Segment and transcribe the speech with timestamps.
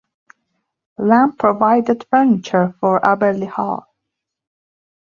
[0.97, 3.87] Lamb provided furniture for Abberley Hall.